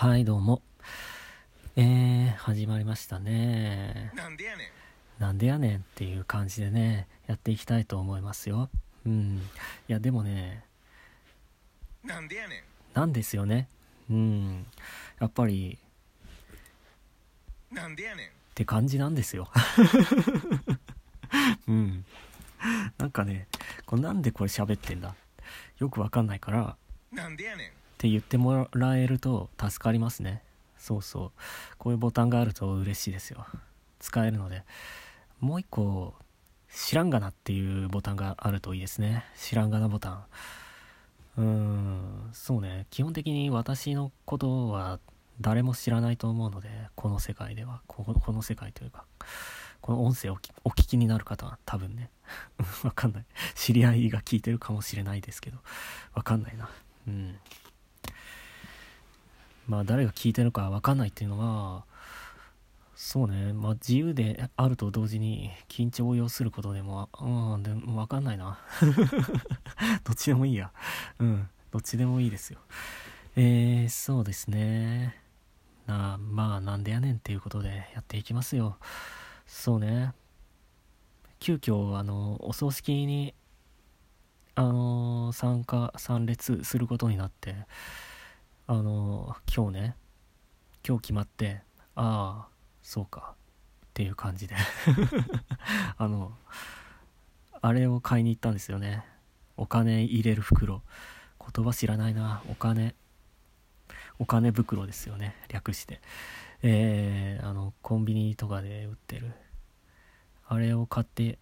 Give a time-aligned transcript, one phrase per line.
[0.00, 0.62] はい、どうも。
[1.74, 4.12] えー、始まりましたね。
[4.14, 4.70] なんでやね
[5.18, 8.70] なんでやねんっていう感じでね、やっていきたいと思いますよ。
[9.04, 9.42] うん。
[9.88, 10.62] いや、でもね、
[12.04, 12.62] んなんでやねん
[12.94, 13.66] なんですよね。
[14.08, 14.66] うん。
[15.18, 15.76] やっぱり、
[17.72, 19.50] なんでやねんって感じなんですよ。
[21.66, 22.04] うん。
[22.98, 23.48] なんかね、
[23.84, 25.16] これなんでこれ喋ってんだ
[25.78, 26.76] よくわかんないから、
[27.10, 30.44] なんでやねんって言ってもらえると助かりますね。
[30.78, 31.30] そうそう。
[31.78, 33.44] こういうボタンがあると嬉しいですよ。
[33.98, 34.62] 使えるので。
[35.40, 36.14] もう一個
[36.72, 39.24] 知らんがなっていうボタンがあるといいですね。
[39.36, 40.24] 知らんがなボタン。
[41.38, 42.86] うーんそうね。
[42.90, 45.00] 基本的に私のことは
[45.40, 47.80] 誰も知らないと思うのでこの世界では。
[47.88, 49.06] ここの世界というか。
[49.80, 52.10] この音声をお聞きになる方は多分ね。
[52.84, 53.24] わかんない。
[53.56, 55.58] 知り合いが聞いてるかもしれないですけど。
[56.14, 56.70] わかんないな。
[57.08, 57.36] うん。
[59.66, 61.84] まあ誰が聞いてるか分かんないっていうのは
[62.98, 63.52] そうね。
[63.52, 68.58] まあ自由であると同時に緊張を要することでもうんでも分かんないな。
[70.02, 70.72] どっちでもいいや。
[71.20, 72.58] うんどっちでもいいですよ。
[73.36, 75.16] えー、そうですね。
[75.86, 78.78] なあまあなんでやねんっていうことでやっていきますよ。
[79.46, 80.12] そうね。
[81.38, 83.32] 急遽あのお葬式に
[84.58, 87.54] あの参加参列することになって
[88.66, 89.96] あの今日ね
[90.84, 91.60] 今日決まって
[91.94, 92.48] ああ
[92.82, 94.56] そうかっていう感じで。
[95.96, 96.36] あの
[97.60, 99.04] あれを買いに行ったんですよね。
[99.56, 100.82] お金入れる袋。
[101.54, 102.42] 言葉知らないな。
[102.48, 102.96] お金。
[104.18, 105.36] お金袋ですよね。
[105.48, 106.00] 略して。
[106.62, 109.32] えー、あのコンビニとかで売ってる。
[110.46, 111.38] あれを買って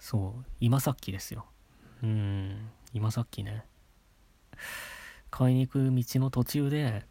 [0.00, 1.46] そう今さっきですよ。
[2.02, 2.70] うん。
[2.92, 3.64] 今さっきね。
[5.30, 7.04] 買いに行く道の途中で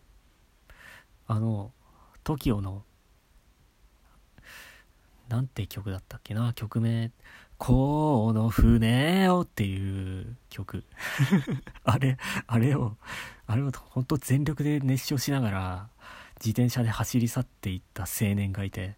[1.25, 1.71] あの
[2.23, 2.83] TOKIO の
[5.29, 6.53] なんて曲だったっけな？
[6.53, 7.11] 曲名
[7.57, 10.83] 「この船を」っていう曲。
[11.83, 12.17] あれ
[12.47, 12.97] あれを
[13.45, 15.89] あれを本当全力で熱唱しながら
[16.37, 18.97] 自転車で走り去っていった青年がいて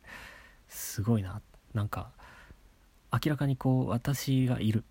[0.68, 1.42] すごいな。
[1.74, 2.12] なんか
[3.12, 4.86] 明らかにこう私がいる。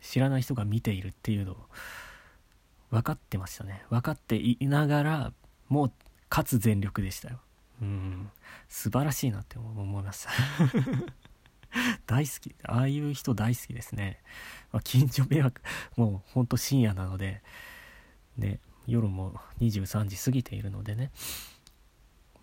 [0.00, 1.56] 知らない人が見ているっていうのを
[2.90, 3.84] 分かってましたね。
[3.90, 5.32] 分かっていながら
[5.68, 5.92] もう
[6.28, 7.40] かつ全力でしたよ。
[7.82, 8.30] うん。
[8.68, 10.30] 素晴らしいなって思いました
[12.06, 12.54] 大好き。
[12.64, 14.20] ああいう人大好きですね、
[14.72, 15.60] まあ、近所迷惑
[15.96, 17.42] もうほんと深夜なので。
[18.38, 21.10] で夜も23時過ぎているのでね。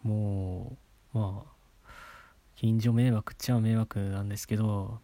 [0.03, 0.77] も
[1.13, 1.57] うまあ
[2.55, 5.01] 近所迷惑っちゃ迷惑なんですけど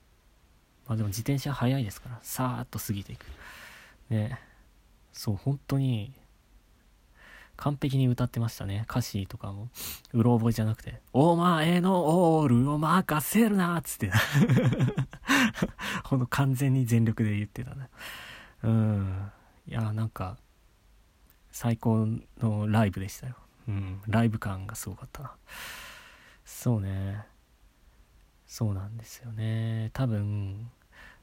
[0.88, 3.26] まあでも自転車速いですからさーっと過ぎていく。
[4.10, 4.40] ね。
[5.12, 6.12] そう本当に
[7.56, 8.86] 完璧に歌ってましたね。
[8.90, 9.70] 歌詞とかも。
[10.12, 14.12] うろ覚えじゃなくて「お前のオールを任せるな」っつって。
[16.04, 17.90] ほんと完全に全力で言ってたね。
[18.64, 19.32] うん。
[19.68, 20.38] いやなんか
[21.52, 22.08] 最高
[22.40, 23.36] のライブでしたよ。
[23.68, 24.02] うん。
[24.08, 25.36] ライブ感がすごかったな。
[26.44, 27.26] そうね。
[28.54, 29.90] そうなんですよね。
[29.94, 30.70] 多分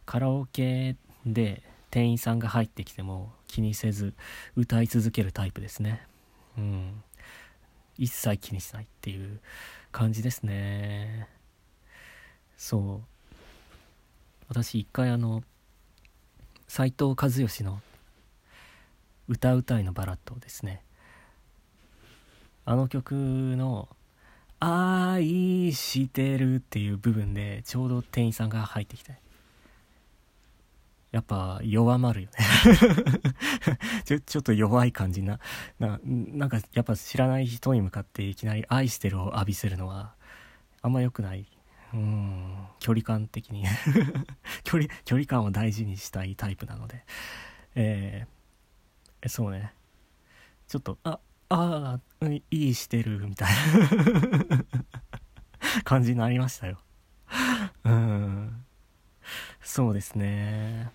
[0.04, 4.14] カラオケで店員さんが入ってきても気にせず
[4.56, 6.04] 歌い続けるタイプですね。
[6.58, 7.04] うん。
[7.96, 9.38] 一切気にしないっていう
[9.92, 11.28] 感じですね。
[12.56, 13.34] そう。
[14.48, 15.44] 私一回あの
[16.66, 17.80] 斎藤和義の
[19.28, 20.82] 「歌うたいのバラッド」ですね
[22.64, 23.88] あの曲の
[24.60, 29.18] 「愛してる」っていう部分でちょうど店員さんが入ってきて。
[31.10, 32.36] やっぱ弱まるよね。
[34.06, 35.40] ちょちょっと弱い感じな。
[35.80, 40.14] ななんかやっぱ知らない人に向かっていきなり「愛してる」を浴びせるのは
[40.82, 41.46] あんま良くない。
[41.92, 42.54] うん。
[42.78, 43.64] 距離感的に。
[44.62, 47.04] 距離距離感を大事にしたいタイプなので。
[47.74, 49.72] えー、そうね。
[50.68, 51.18] ちょっとあ
[51.50, 53.48] ああいいしてるみたい
[54.48, 54.64] な。
[55.84, 56.78] 感じになりましたよ。
[57.84, 58.64] うん。
[59.60, 60.90] そうですね。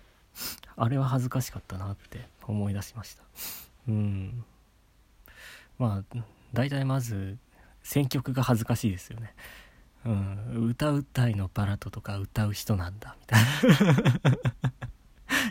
[0.76, 3.22] あれは恥ずかしかったなって思い出しました。
[3.88, 4.44] うん。
[5.78, 6.16] まあ
[6.54, 7.36] 大体まず
[7.82, 9.34] 選曲が恥ずかしいですよね。
[10.06, 10.68] うん。
[10.70, 13.48] 歌うたいのバラッドとか歌う人なんだみたいな。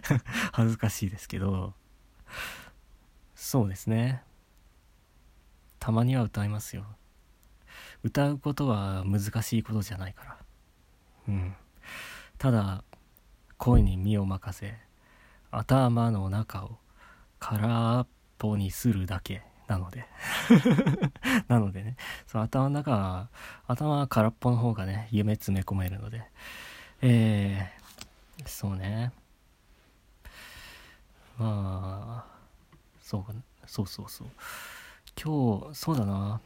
[0.52, 1.76] 恥ずかしいですけど。
[3.36, 4.24] そうですね。
[5.86, 6.84] たまには歌いますよ。
[8.02, 10.38] 歌うことは難しいことじゃないから。
[11.28, 11.56] うん。
[12.40, 12.84] ただ
[13.60, 14.74] 声に身を任せ
[15.52, 16.80] 頭の中を
[17.38, 18.08] 空っ
[18.40, 20.08] ぽにするだけなので。
[21.48, 21.98] なのでね。
[22.26, 23.30] その頭の中は
[23.68, 26.24] 頭空っぽの方がね夢詰め込めるので。
[27.04, 29.12] えー、そうね。
[31.38, 32.38] まあ
[33.04, 33.24] そう
[33.68, 34.28] そうそうそう。
[35.22, 36.42] 今日そうだな。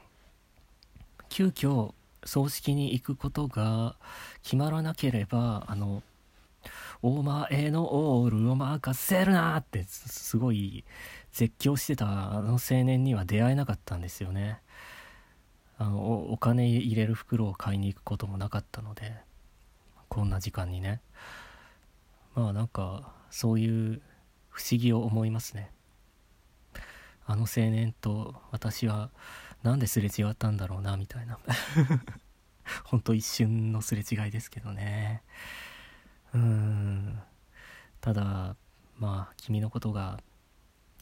[1.30, 1.94] 急遽
[2.24, 3.96] 葬式に行くことが
[4.44, 6.04] 決まらなければあの
[7.02, 10.84] お前のオールを任せるなってすごい
[11.32, 14.60] 絶叫してたあの青年には出会えなかったんですよね。
[15.78, 19.14] あのお金入れる袋を買いに行くこともなかったので
[20.10, 21.02] こんな時間にね。
[22.36, 24.02] まあなんかそういう
[24.50, 25.72] 不思議を思いますね。
[27.30, 29.12] あの青年と私は
[29.62, 31.38] なんですれ違ったんだろうなみたいな。
[32.86, 35.22] ほんと一瞬のすれ違いですけどね。
[36.34, 37.20] うん。
[38.02, 38.56] ただ
[38.98, 40.20] まあ君のことが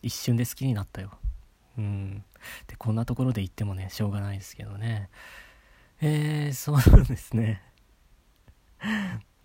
[0.02, 1.18] 一瞬で好きになったよ。
[1.78, 2.26] うん。
[2.68, 5.10] でこんなところで言ってもねしょうがないですけどね。
[6.02, 7.64] えー、そうですね。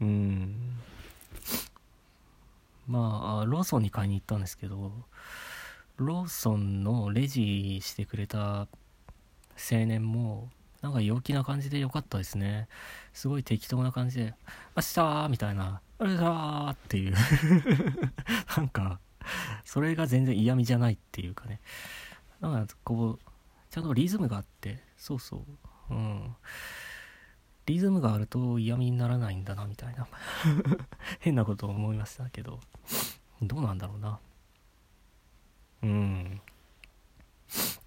[0.00, 0.56] うん。
[2.88, 4.90] まあローソンに買いに行ったんですけど
[5.96, 8.66] ローソンのレジしてくれた
[9.56, 10.50] 青年も
[10.80, 12.68] なんか陽気な感じで良かったですね。
[13.12, 14.34] すごい適当な感じで
[14.76, 17.14] 「明日!」みたいな「あれだ!」っていう。
[18.56, 18.98] なんか
[19.64, 21.60] それが全然嫌味じゃないっていうかね。
[22.40, 23.32] なんかこう
[23.70, 24.82] ちゃんとリズムがあって。
[24.96, 25.44] そうそ
[25.90, 25.94] う。
[25.94, 26.36] うん。
[27.66, 30.08] リズムがあると嫌味にならないんだなみたいな。
[31.20, 32.58] 変なことを思いましたけど。
[33.40, 34.18] どうなんだろうな。
[35.82, 36.40] うん。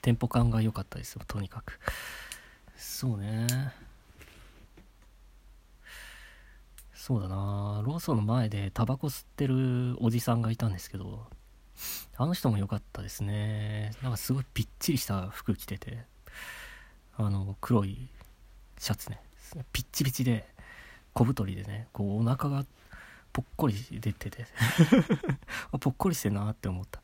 [0.02, 1.80] テンポ感が良かったですよとにかく。
[2.76, 3.48] そうね。
[6.94, 7.84] そうだな。
[7.86, 11.28] ローソンの前でタバコ吸ってるおじさんがいたんですけど
[12.18, 13.92] あの人も良かったですね。
[14.02, 16.00] なんかすごいぴっちりした服着てて
[17.18, 18.10] あの黒い
[18.80, 19.22] シャツね。
[19.72, 20.48] ピッチピチで
[21.14, 22.66] 小太りでねこうお腹が
[23.36, 24.48] ぽっこり出てて。
[25.82, 27.02] ぽっこりしてんなって思った。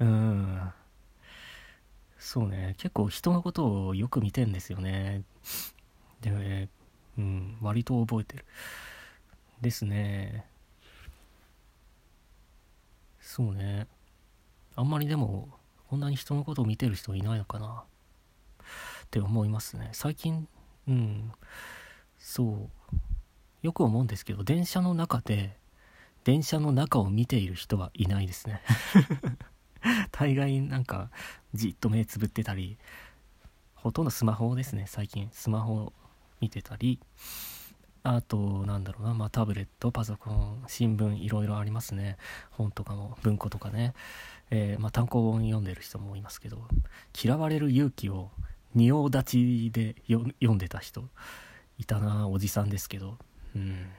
[0.00, 0.72] うん。
[2.18, 2.74] そうね。
[2.76, 5.22] 結構人のことをよく見てんですよね。
[6.20, 6.68] で、
[7.16, 8.44] うん割と覚えてる。
[9.62, 10.44] ですね。
[13.22, 13.86] そうね。
[14.76, 15.48] あんまりでも
[15.88, 17.84] こんなに人のことを見てる人いないのかな。
[19.04, 19.88] って思いますね。
[19.94, 20.46] 最近
[20.86, 21.32] うん。
[22.18, 22.96] そう。
[23.62, 25.58] よく思うんですけど電車の中で
[26.24, 28.60] 電車の中を見ている人はいないですね。
[30.12, 31.10] 大概なんか
[31.54, 32.76] じっと目つぶってたり
[33.74, 35.28] ほとんどスマホですね最近。
[35.32, 35.92] スマホ
[36.40, 37.00] 見てたり
[38.02, 42.16] あとなんだろうなまあタブレットパソコン新聞いろいろありますね。
[42.50, 43.94] 本とかも文庫とかね、
[44.50, 46.66] えー、まあ、単行本読んでる人もいますけど
[47.22, 48.30] 嫌われる勇気を
[48.74, 51.08] 仁王立ちで読んでた人
[51.78, 53.16] いたなおじさんですけど。
[53.56, 53.90] うん。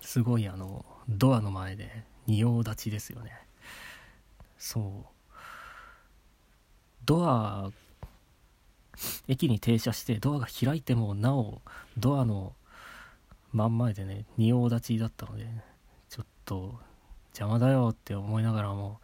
[0.00, 3.32] すごいあのドアの前で仁王立ちですよね。
[4.58, 5.18] そう。
[7.04, 7.70] ドア
[9.28, 11.62] 駅に停車してドアが開いてもなお
[11.96, 12.54] ドアの
[13.52, 15.46] 真ん前でね仁王立ちだったので
[16.10, 16.74] ちょっと
[17.30, 19.00] 邪魔だよって思いながらも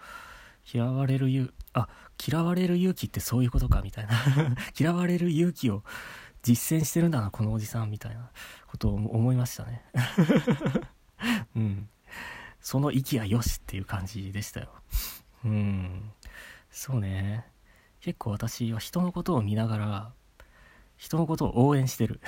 [0.72, 1.88] 嫌われる勇あ
[2.26, 4.12] 嫌われる勇気ってそういうことかみたいな。
[4.78, 5.82] 嫌われる勇気を
[6.42, 8.30] 実践してるんだなこのおじさんみたいな
[8.66, 9.82] ことを思いましたね。
[11.56, 11.73] うん。
[12.64, 14.68] その息はよしっていう感じでしたよ。
[15.44, 16.10] うん。
[16.70, 17.44] そうね。
[18.00, 20.12] 結構私は人のことを見ながら
[20.96, 22.22] 人のことを応援してる。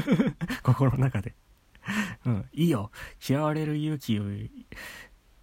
[0.64, 1.34] 心の中で。
[2.24, 2.48] うん。
[2.54, 2.90] いいよ。
[3.28, 4.22] 嫌われる勇気を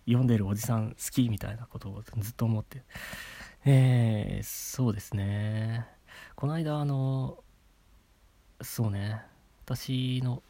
[0.08, 2.84] 読んでるおじさん好きみたいなことをずっと思って。
[3.64, 5.86] えー、そうですね。
[6.36, 7.44] この間あの
[8.60, 9.22] そうね。
[9.66, 10.42] 私の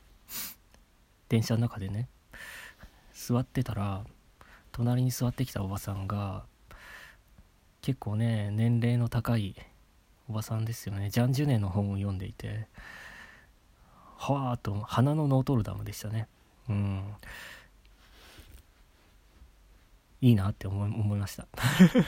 [1.28, 2.08] 電車の中でね
[3.22, 4.04] 座ってたら
[4.72, 6.44] 隣に座ってきたおばさんが
[7.84, 9.56] 結構ね年齢の高い
[10.28, 11.10] おばさんですよね。
[11.12, 12.68] ジャン・ジュネの本を読んでいて
[14.18, 16.28] はわーと花のノートルダムでしたね。
[16.68, 17.04] うん。
[20.22, 21.48] いいなって思い思いました。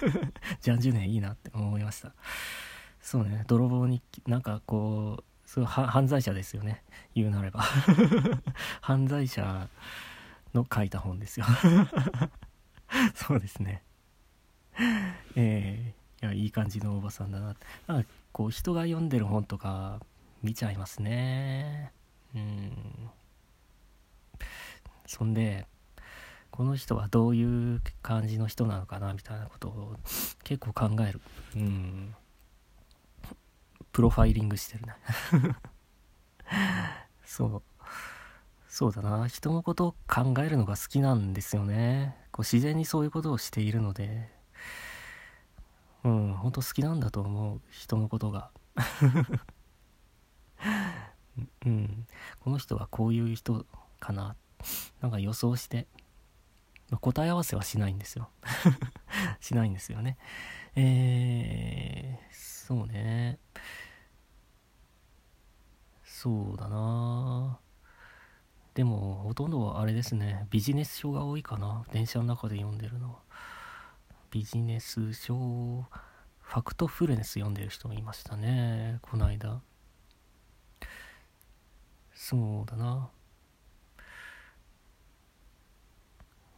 [0.61, 2.13] ジャン・ジュネいいなって思いました。
[3.01, 6.83] そうね泥棒になんかこうすごい犯罪者ですよね。
[7.13, 7.63] 言うなれば。
[8.81, 9.67] 犯罪者
[10.53, 11.45] の書いた本ですよ。
[13.15, 13.83] そうですね。
[15.35, 17.55] えー、いやいい感じのおばさんだな。
[17.87, 19.99] なんかこう人が読んでる本とか
[20.41, 21.91] 見ちゃいますね。
[22.35, 23.09] うん。
[25.05, 25.67] そんで
[26.51, 29.95] この人はどういう感じの人なのかなみたいなことを
[30.43, 31.21] 結構考える。
[31.55, 32.15] うん。
[33.91, 34.93] プロファイリングしてるね。
[37.25, 37.63] そう。
[38.73, 39.27] そうだな。
[39.27, 42.17] 人のことを考えるのが好きなんですよね。
[42.31, 44.31] こう自然にそういうことをしているので。
[46.03, 47.61] うん本当好きなんだと思う。
[47.69, 48.49] 人のことが。
[51.67, 52.07] うん。
[52.39, 53.67] この人はこういう人
[53.99, 54.35] かな。
[55.01, 55.85] なんか予想して。
[56.99, 58.31] 答え合わせはしないんですよ。
[59.39, 60.17] しないんですよね。
[60.73, 63.37] えー、そうね。
[66.03, 67.59] そうだな。
[68.73, 70.47] でもほとんどはあれですね。
[70.49, 71.85] ビジネス書が多いかな。
[71.91, 73.19] 電車の中で読んでるのは。
[74.31, 75.85] ビジネス書
[76.41, 78.99] ファクトフルネス読んでる人もいましたね。
[79.03, 79.61] この間。
[82.15, 83.09] そうだな。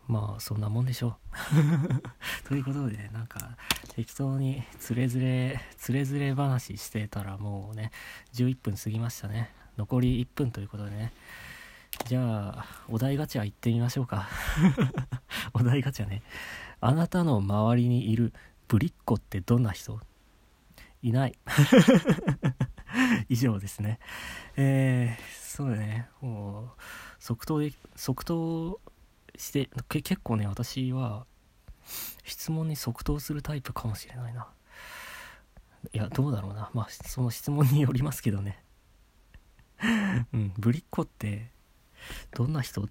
[0.08, 1.18] まあそんなもんでしょ
[2.44, 2.48] う。
[2.48, 3.58] ということでなんか
[3.94, 7.92] 適当につれづれつれづれ話してたらもうね
[8.34, 9.54] 11分過ぎましたね。
[9.78, 11.12] 残り1分ということでね。
[12.04, 14.28] じゃあお題ガチャ行ってみましょうか。
[15.54, 16.22] お題ガチャね。
[16.82, 18.34] あなたの周りにいる
[18.68, 20.00] ぶりっ子ってどんな人？
[21.02, 21.38] いない。
[23.30, 24.00] 以上ですね。
[24.56, 26.10] えー、そうだね。
[26.22, 26.70] もう
[27.20, 28.80] 即答で即答
[29.38, 31.26] して結構ね私は
[32.24, 34.48] 質問に即答するタイプかもしれないな。
[35.94, 36.70] いやどうだろうな。
[36.74, 38.64] まあその質問によりますけどね。
[40.34, 41.52] うんぶりっ子って
[42.34, 42.88] どんな人？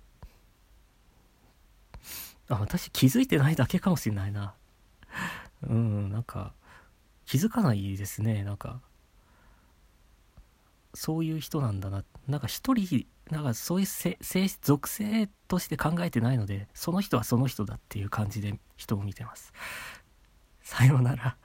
[2.49, 4.55] あ私気づいてないだけかもしれないな。
[5.69, 6.53] うんなんか
[7.25, 8.45] 気づかないですね。
[8.45, 8.81] なんか
[10.93, 12.05] そういう人なんだな。
[12.29, 14.19] なんか一人なんかそういう性
[14.61, 19.53] 属性として考えてないのでその人はその人だっていう感じで人を見てます。
[20.63, 21.37] さようなら。